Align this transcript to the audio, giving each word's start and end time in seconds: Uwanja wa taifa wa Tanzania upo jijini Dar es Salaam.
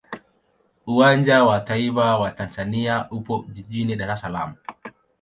Uwanja 0.87 1.43
wa 1.43 1.59
taifa 1.59 2.17
wa 2.19 2.31
Tanzania 2.31 3.07
upo 3.11 3.45
jijini 3.53 3.95
Dar 3.95 4.11
es 4.11 4.21
Salaam. 4.21 4.55